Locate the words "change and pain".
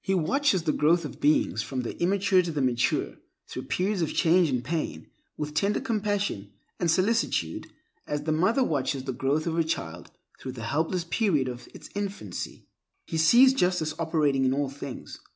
4.15-5.05